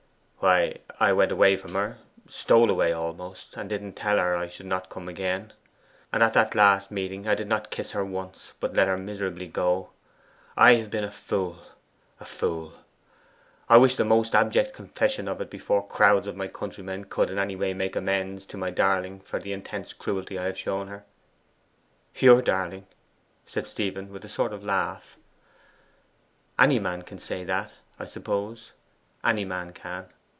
[0.43, 4.65] 'Why, I went away from her stole away almost and didn't tell her I should
[4.65, 5.53] not come again;
[6.11, 9.45] and at that last meeting I did not kiss her once, but let her miserably
[9.45, 9.91] go.
[10.57, 11.59] I have been a fool
[12.19, 12.73] a fool!
[13.69, 17.37] I wish the most abject confession of it before crowds of my countrymen could in
[17.37, 21.05] any way make amends to my darling for the intense cruelty I have shown her!'
[22.15, 22.87] 'YOUR darling!'
[23.45, 25.17] said Stephen, with a sort of laugh.
[26.57, 28.71] 'Any man can say that, I suppose;
[29.23, 30.07] any man can.